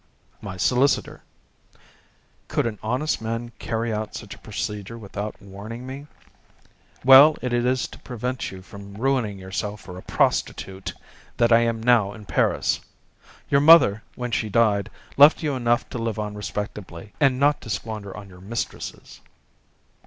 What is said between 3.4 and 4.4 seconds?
carry out such a